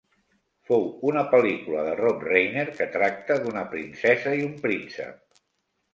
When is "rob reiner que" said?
2.01-2.89